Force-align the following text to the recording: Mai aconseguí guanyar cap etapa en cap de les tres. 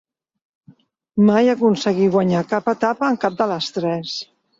Mai 1.27 1.51
aconseguí 1.53 2.07
guanyar 2.15 2.41
cap 2.53 2.71
etapa 2.73 3.11
en 3.15 3.21
cap 3.27 3.37
de 3.43 3.49
les 3.53 3.69
tres. 3.77 4.17